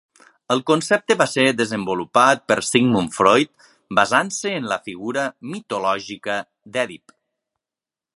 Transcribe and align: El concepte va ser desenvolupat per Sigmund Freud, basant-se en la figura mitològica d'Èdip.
El 0.53 0.61
concepte 0.69 1.15
va 1.17 1.27
ser 1.33 1.43
desenvolupat 1.57 2.41
per 2.51 2.57
Sigmund 2.69 3.13
Freud, 3.17 3.51
basant-se 3.99 4.55
en 4.61 4.65
la 4.73 4.79
figura 4.89 5.27
mitològica 5.53 6.39
d'Èdip. 6.75 7.15